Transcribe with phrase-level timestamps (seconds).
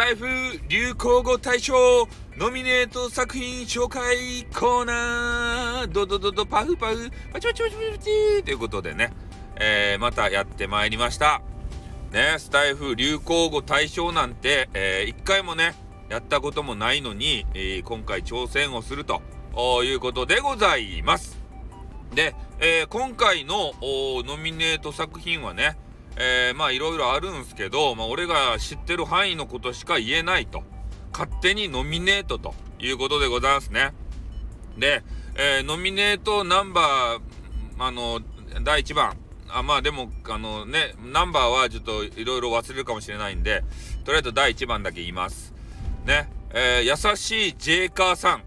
[0.00, 0.26] タイフ
[0.66, 1.74] 流行語大賞
[2.38, 5.88] ノミネート作品紹介コーナー。
[5.88, 7.10] ドドドドパフパフ。
[7.30, 9.12] パチパチパチパチということでね、
[9.56, 11.42] えー、またやってまいりました。
[12.12, 15.74] ね、スタイフ流行語大賞なんて、えー、一回もね、
[16.08, 19.20] やったこともないのに、えー、今回挑戦をすると。
[19.84, 21.38] いうことでございます。
[22.14, 25.76] で、えー、今回のノミネート作品はね、
[26.16, 30.62] えー、まあいろいろあるんすけど、まあ俺が知ってる範囲のことしか言えないと。
[31.12, 33.92] 勝手にノミネートということでございますね。
[34.78, 35.02] で、
[35.34, 38.20] えー、ノミネートナンバー、あの、
[38.62, 39.16] 第1番。
[39.52, 43.64] あまあでも、あのね、ナンバーはちょっといろいろ忘れるかもしれないんで、
[44.04, 45.52] とりあえず第1番だけ言います。
[46.04, 48.44] ね、えー、優しいジェイカーさん。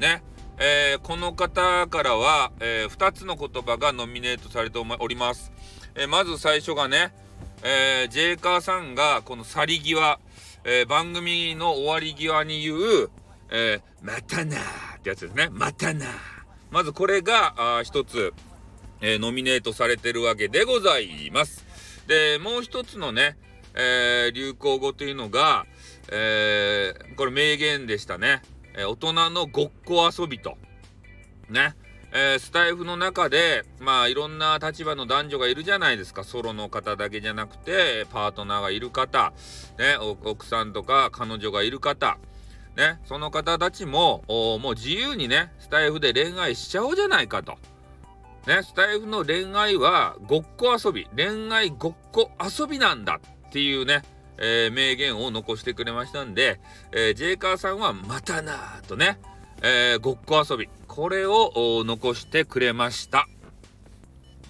[0.00, 0.22] ね、
[0.58, 5.52] えー、この方からは、えー、2つの言葉がノミネートされております。
[5.94, 7.12] えまず最初がね、
[7.62, 10.18] え、ジェイカーさんがこの去り際、
[10.64, 13.10] え、番組の終わり際に言う、
[13.50, 15.48] え、またなーってやつですね。
[15.50, 16.08] またなー。
[16.70, 18.34] まずこれが、あ一つ、
[19.00, 21.64] え、ノミネートされてるわけでございます。
[22.06, 23.36] で、もう一つのね、
[23.74, 25.66] え、流行語というのが、
[26.10, 28.42] え、これ名言でしたね。
[28.76, 30.58] え、大人のごっこ遊びと。
[31.48, 31.74] ね。
[32.12, 36.24] えー、スタイフの中で、まあいろんな立場の男女がいるじゃないですか。
[36.24, 39.32] ソロの方だけじゃなくて、パートナーがいる方、
[39.78, 42.18] ね、奥さんとか彼女がいる方、
[42.76, 47.58] ね、その方たちも、もう自由にね、スタイフで恋愛しちゃおうじゃないかと。
[48.46, 54.02] ね、スタイフの恋愛はごっこ遊び、恋愛ごっこ遊びなんだっていうね、
[54.38, 56.60] えー、名言を残してくれましたんで、
[56.92, 59.18] えー、ジェイカーさんはまたなーとね、
[59.62, 60.68] えー、ごっこ遊び。
[60.86, 63.28] これを残してくれました。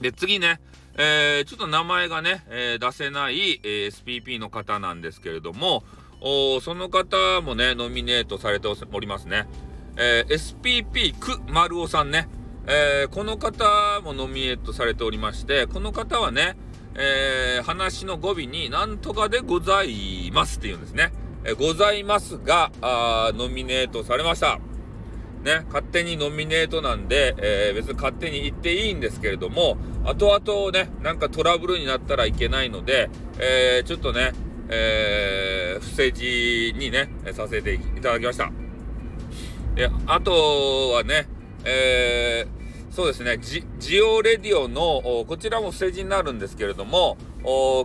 [0.01, 0.61] で、次ね、
[0.99, 5.85] えー、ちょっと名前がね、えー、出せない、えー、SPP の方なんですけれども、
[6.21, 9.47] おその方もね、ノミネートされておりますね。
[9.99, 12.29] え SPP く丸尾さんね、
[12.67, 16.57] えこの方もノミネートされておりまして、この方はね、
[16.99, 21.13] え話の語尾になんとかでございますっていうんですね。
[21.45, 24.59] えございますが、あノミネートされました。
[25.47, 34.33] ね、勝手にノミネートなんで、えー、別に勝手に言っていいんですけれども、後々ね、なんかトラブルになったらいけないので、えー、ちょっとね、
[34.69, 38.51] えー、不正字にね、させていただきました。
[39.77, 41.29] で、あとはね、
[41.65, 42.56] えー、
[42.97, 47.19] そうですね、ジジオレディオの、こちらも不正字になるんですけれども、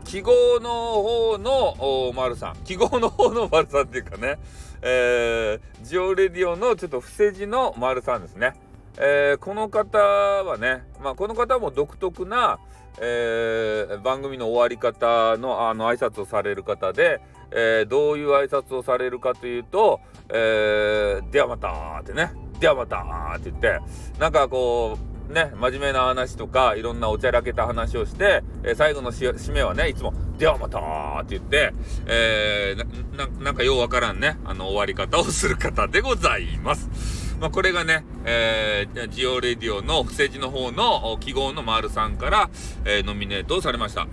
[0.05, 0.69] 記号の
[1.01, 4.39] 方の丸さん、記号の方の丸さんっていうかね、
[4.81, 8.53] えー、ジオレディオのちょっと伏せ字の丸さんですね。
[8.99, 12.59] えー、この方はね、まあ、この方も独特な、
[13.01, 17.19] えー、番組の終わり方のあの挨拶をされる方で、
[17.51, 23.79] えー、どういう挨拶をされるかというと、えー、ではまたってね、ではまたって言って、
[24.19, 24.97] なんかこ
[25.29, 30.79] う、ね、真面目な話とか、いろんなおちゃらけた話をして、え、最後の締めはね、いつも、ではまた
[31.21, 31.73] って言って、
[32.05, 37.35] えー、な、なんかようわからんね、あの、終わり方をする方でございます。
[37.39, 42.49] まあ、これがね、えー、ジオレディオの不正字の方の記号の丸さんから、
[42.85, 44.07] えー、ノミネートされました。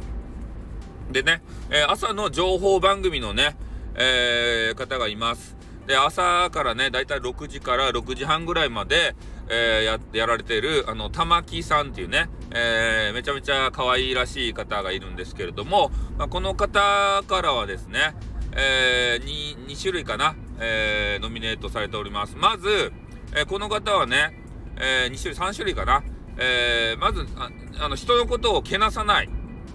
[1.10, 3.58] でね、えー、朝の情報番組のね、
[3.94, 5.57] えー、方がいます。
[5.88, 9.16] で、朝からね、だいたい6時から6時半ぐらいまで、
[9.48, 18.14] えー、や、やられている、あの、玉木さんっていうね、えー、めちゃめちゃ可愛いらしい方がいるんですけれども、まあ、この方からはですね、
[18.52, 22.36] えー、2、2種類かな、えー、ノミネートされております。
[22.36, 22.92] まず、
[23.34, 24.38] えー、この方はね、
[24.76, 26.04] えー、2種類、3種類かな、
[26.36, 27.50] えー、まずあ、
[27.80, 29.30] あの、人のことをけなさない。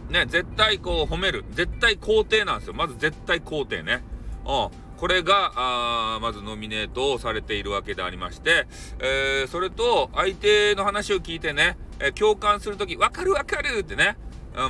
[0.09, 1.44] ね、絶対こう褒める。
[1.53, 2.75] 絶対肯定なんですよ。
[2.75, 4.03] まず絶対肯定ね。
[4.45, 4.82] うん。
[5.03, 8.67] これが、あまずノミネートをされているわけでありまして、
[8.99, 14.15] えー、それと、相手の話を聞いてね、えー、共感するとき、わかるわかるってね、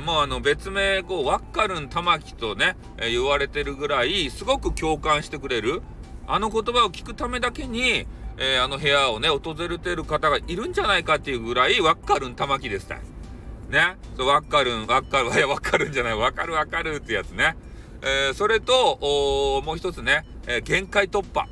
[0.04, 5.82] もうあの別名、こう、わっかるん玉木とね、えー、言われてるぐらい、すごく共感してくれる。
[6.26, 8.04] あの言葉を聞くためだけに、
[8.36, 12.98] えー、あの部屋をね、訪れてる方がいるんじゃないかっていうぐらい、わっかるん玉木ですね。
[13.70, 13.98] ね。
[14.16, 17.54] そう、わかるん、わかる、いや、わかるんじゃない、わかるわかるってやつね。
[18.06, 21.48] えー、それと、もう一つね、えー、限界突破。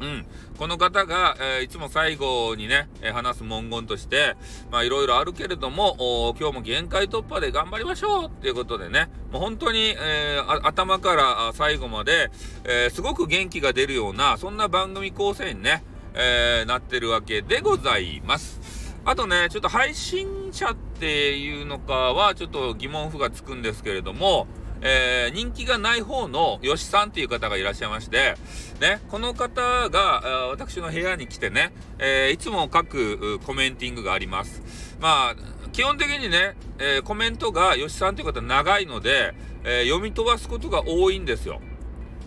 [0.00, 0.26] うん。
[0.58, 4.36] この方が、えー、いつも最後にね、えー、話す文言として、
[4.70, 12.30] まあいろいろあるけれども、今日も限界突破で頑張りましょうっていうことでね、もう本当に、えー、頭から最後まで、
[12.64, 15.84] えすごく元気が出るような、そんな番組構成にね、
[16.14, 18.94] えなってるわけでございます。
[19.04, 24.46] あとね、ちょっと配信者っていうのかは、ちょっと疑問符がつくんですけれども、
[24.82, 28.34] えー、人気がない方の吉さんっていう方がいらっしゃいまして、
[28.80, 34.62] ね、この方が、私の部屋に来てね、えー、いつも書くコメンティングがあります。
[35.00, 35.36] まあ、
[35.72, 39.34] 基本的にね、えー、コメントが吉さんという方長いので、
[39.64, 41.60] え読み飛ばすことが多いんですよ。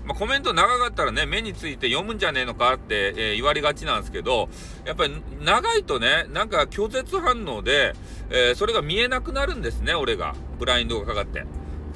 [0.09, 4.49] まあ、コメント長かったらね、目について読むんじゃねえのかって、えー、言われがちなんですけど、
[4.83, 7.93] やっぱり長いとね、なんか拒絶反応で、
[8.31, 10.33] えー、それが見えなくなるんですね、俺が。
[10.57, 11.45] ブラインドがかかって。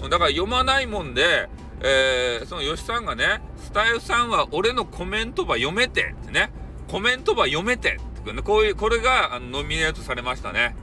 [0.10, 1.50] だから読まないもんで、
[1.82, 6.52] えー、その吉さんがね、スタイフさんは俺のコメントば読めてってね、
[6.88, 10.76] コメントば読めてってこういう、これがあのノミネートされましたね。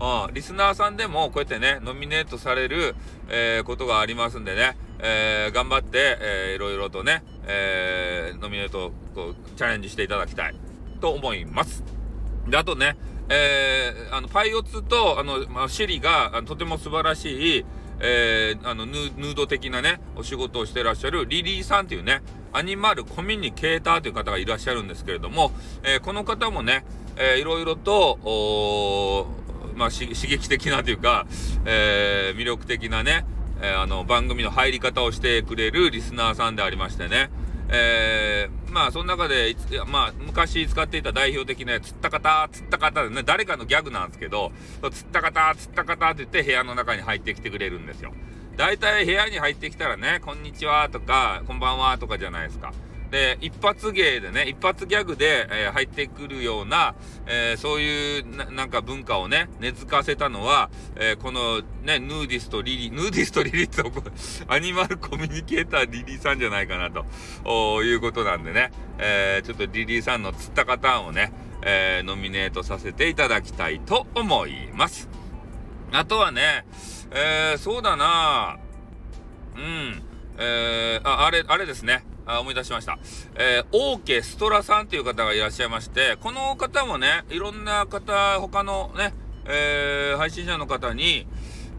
[0.00, 2.96] うん、リスナーさんでもこうやってね、ノミネートされる、
[3.28, 10.56] えー、ことがありますんでね、えー、頑張って、えー、いろいろとね、えー、ノミネートこうチャレンジしていただきたい
[11.00, 11.84] と思います。
[12.48, 12.96] で、あとね、
[13.28, 17.64] えー、あの、パイオツと、あの、まあ、シリが、とても素晴らしい、
[18.02, 22.20] えー、あのヌ、ード的なね、お仕事をしてらっしゃるリリーさんっていうね、
[22.52, 25.52] アニマルコミュニケーターという方がいらっしゃるんですけれども、
[25.84, 26.84] えー、この方もね、
[27.16, 29.26] えー、いろいろと、
[29.76, 31.26] まあ、刺激的なというか、
[31.64, 33.24] えー、魅力的なね、
[33.62, 37.30] え、あの、番組の入り方をしてくれるリスナーさんでありましてね。
[37.74, 44.52] えー、まあ、その中で、まあ、昔使っていた代表的な、つったかた、つった方でね、誰かのギャグなんですけど、
[44.92, 48.12] つったかた、つったかたって言って部屋の中に入ってきてくれるんですよ。
[48.58, 52.74] 大体部屋に入ってきたらね、こんにちはとか、こんばんはとかじゃないですか。
[53.12, 56.94] で、一発芸でね、一発ギャグで、えー、入ってくるような、
[57.26, 63.82] えー、そういうな、んか文化をね、根付かせたのは、えー、このね、ヌーディストリリ、ヌーディストリリーって
[64.48, 75.10] アニマルコミュニケーターリリーさんじゃないかなということなんでね、えちょっとリリーさんのつったかたをね、えノミネートさせていただきたいと思います。
[75.92, 76.64] あとはね、
[77.10, 78.56] えそうだな
[79.54, 80.02] うん、
[80.38, 82.06] えあ、あれ、あれですね。
[82.26, 82.98] あ思い出しました。
[83.34, 89.14] えー、オーケストラさんという方がいらっしゃいまして、この方もね、いろんな方、他のね、
[89.46, 91.26] えー、配信者の方に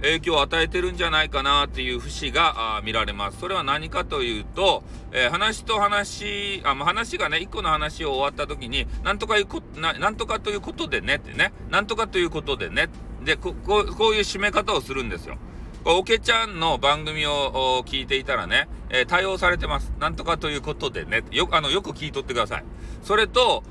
[0.02, 3.40] 影響を与えてるんじゃないかなっていう節が見られます。
[3.40, 12.90] それは何かというと、えー、話と話、あ、まあ、話がね、一個の話を終わった時に、なんとかいうこな、なんとかということでねってね、なんとかということでね、
[13.24, 15.38] で、こここういう締め方をするんですよ。
[15.86, 19.92] おけちゃんの番組を聞いていたらね、えー、対応されてます。
[20.00, 22.64] なんとかということでね、よあのよく聞いとってください。
[23.04, 23.64] それと、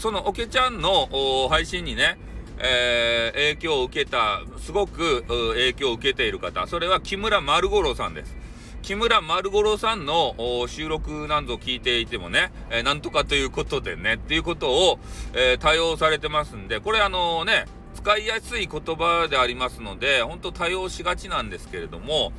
[0.00, 1.08] そのおけちゃんの
[1.48, 2.18] 配信にね、
[2.58, 5.22] えー、影響を受けた、すごく
[5.54, 8.36] 影響を受けている方、それは木村丸五郎さんです。
[8.82, 10.34] 木村丸五郎さんの
[10.66, 14.98] 収録なんぞ聞いていてもね、えー、なんとかということでね、っていうことを、
[15.34, 22.32] えー、対応されてますんで、これあのね、使いやすい言葉でありますので、本当多用しがちなんですけれども、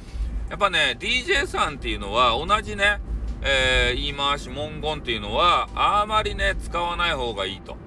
[0.49, 2.99] やっぱね、DJ さんっていうのは同じね、
[3.41, 7.77] えー、言い回し、文言っていうのは、あまりね、使わない方がいいと。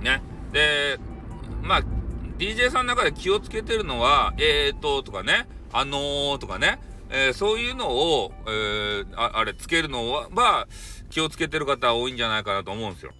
[0.00, 0.22] ね。
[0.52, 0.98] で、
[1.62, 1.82] まあ、
[2.38, 6.80] DJ さんの中で気をつけてるのは、えーと、とかね、あのーとかね、
[7.10, 10.68] えー、そういうのを、えー、ああれ、つけるのは、まあ、
[11.10, 13.12] 気をつけてる方多いんじゃないかなと思うんですよ。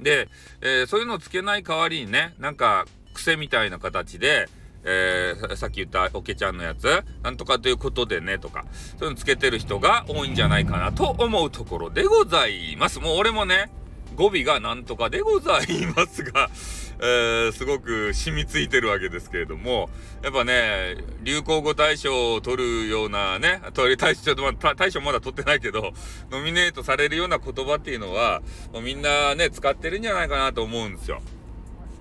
[0.00, 0.28] で、
[0.60, 4.48] えー、そういうのをつけない代わりにね、なんか癖みたいな形で、
[4.84, 8.64] えー、さっき言ったおけちゃんのやつ、なんとかということでね、とか、
[8.98, 13.00] そういうのつけてる人が多いんじゃないかなと思うところでございます。
[13.00, 13.70] もう俺もね、
[14.20, 16.50] 語尾がなんとかでございますが、
[17.00, 19.88] えー、すごく染みついてるわけですけれども、
[20.22, 25.94] やっぱね、流行語大賞を取るようなね、取り大賞、大賞まだ取ってないけど、
[26.30, 28.42] ノミネートされるような言葉っていうのは、
[28.74, 31.22] もうみんなね、使ってるんじゃないかなと思うんですよ。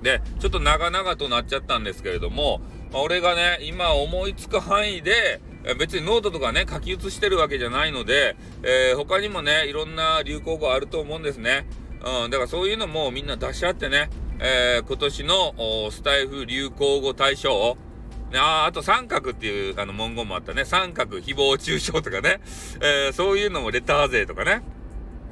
[0.01, 2.59] で、ちょっと長々となっちゃったんですけれども、
[2.91, 5.39] まあ、俺がね、今思いつく範囲で、
[5.77, 11.65] 別にノートとかね、書き写してるわけじゃないので、えー、他にもね、いろんな流行語あると思うんですね。
[12.05, 17.77] うん、だからそういうのもみんな出し合ってね、えー、今年のスタイフ流行語大賞、
[18.35, 20.65] ああと三角っていうあの文言もあったね。
[20.65, 22.39] 三角、誹謗中傷とかね。
[22.81, 24.61] えー、そういうのもレター税とかね。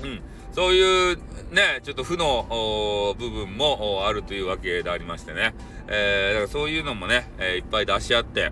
[0.03, 0.21] うん。
[0.51, 1.17] そういう
[1.51, 5.53] ね、ちょっと負の部分もあるというわけでありましてね。
[5.87, 8.51] えー、だからそういうのもね、えー、いっぱい出し合って、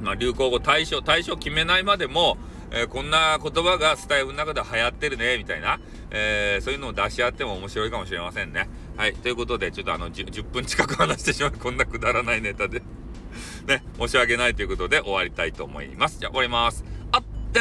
[0.00, 2.36] まあ、流行語対象、対象決めないまでも、
[2.74, 5.78] えー、こんな言葉がスタイルの中で流行ってるね、みたいな、
[6.10, 8.68] えー、そういうのを出し合っても面白いかもしれませんね。
[8.96, 9.14] はい。
[9.14, 12.82] ということで、ちょっとあの10、10分近く話してしまう、こんなくだらないネタで
[13.68, 16.18] ね、申し訳ないということで終わりたいと思います。
[16.18, 16.84] じゃあ終わります。
[17.12, 17.60] あった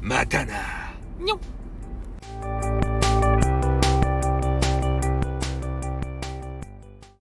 [0.00, 1.38] またなにょっ